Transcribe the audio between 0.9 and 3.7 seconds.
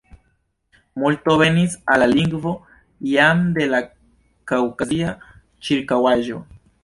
Multo venis al la lingvo jam de